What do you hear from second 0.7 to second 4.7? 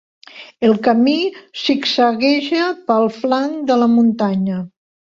camí zigzagueja pel flanc de la muntanya.